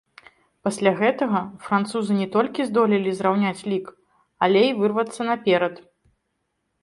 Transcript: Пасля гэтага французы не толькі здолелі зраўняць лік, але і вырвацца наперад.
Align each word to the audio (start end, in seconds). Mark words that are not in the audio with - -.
Пасля 0.67 0.91
гэтага 1.01 1.41
французы 1.65 2.13
не 2.21 2.27
толькі 2.35 2.65
здолелі 2.69 3.11
зраўняць 3.19 3.65
лік, 3.73 3.85
але 4.45 4.61
і 4.69 4.75
вырвацца 4.79 5.21
наперад. 5.31 5.75